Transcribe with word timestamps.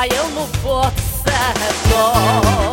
моему 0.00 0.46
вот 0.64 0.92
садом. 1.22 2.69